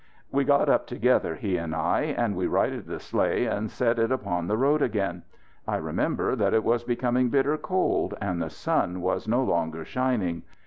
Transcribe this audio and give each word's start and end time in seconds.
We 0.31 0.45
got 0.45 0.67
up 0.67 0.87
together, 0.87 1.35
he 1.35 1.57
and 1.57 1.75
I, 1.75 2.05
and 2.17 2.35
we 2.35 2.47
righted 2.47 2.87
the 2.87 2.99
sleigh 2.99 3.45
and 3.45 3.69
set 3.69 3.99
it 3.99 4.11
upon 4.11 4.47
the 4.47 4.57
road 4.57 4.81
again. 4.81 5.21
I 5.67 5.75
remember 5.75 6.35
that 6.35 6.55
it 6.55 6.63
was 6.63 6.83
becoming 6.83 7.29
bitter 7.29 7.55
cold 7.55 8.15
and 8.19 8.41
the 8.41 8.49
sun 8.49 9.01
was 9.01 9.27
no 9.27 9.43
longer 9.43 9.85
shining. 9.85 10.41